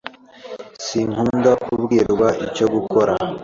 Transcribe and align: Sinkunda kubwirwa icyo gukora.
Sinkunda 0.85 1.51
kubwirwa 1.63 2.27
icyo 2.45 2.65
gukora. 2.73 3.13